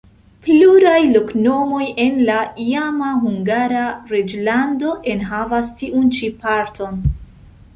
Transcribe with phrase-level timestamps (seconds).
[0.45, 3.83] Pluraj loknomoj en la iama Hungara
[4.15, 6.99] reĝlando enhavas tiun ĉi parton.